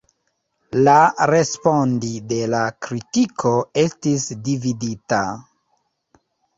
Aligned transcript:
La 0.87 0.95
respondi 1.31 2.09
de 2.33 2.41
la 2.55 2.63
kritiko 2.87 3.55
estis 3.87 4.29
dividita. 4.51 5.25